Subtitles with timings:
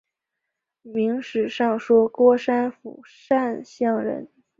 [0.81, 4.27] 明史上说郭山甫善相人。